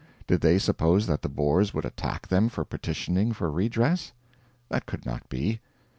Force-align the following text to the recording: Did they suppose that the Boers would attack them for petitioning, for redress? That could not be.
Did 0.25 0.41
they 0.41 0.57
suppose 0.57 1.05
that 1.05 1.21
the 1.21 1.29
Boers 1.29 1.75
would 1.75 1.85
attack 1.85 2.27
them 2.29 2.49
for 2.49 2.65
petitioning, 2.65 3.33
for 3.33 3.51
redress? 3.51 4.13
That 4.69 4.87
could 4.87 5.05
not 5.05 5.29
be. 5.29 5.59